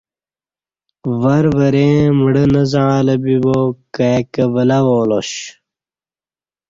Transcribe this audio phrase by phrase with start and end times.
[1.21, 3.57] ور وریں مڑہ نہ زعݩلہ بیبا
[3.95, 5.31] کائیکہ ولہ والاش